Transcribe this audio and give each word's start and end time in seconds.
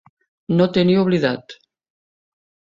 No 0.61 0.67
tenir 0.77 0.97
oblidat. 1.03 1.57